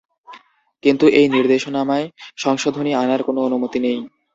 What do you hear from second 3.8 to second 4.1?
নেই।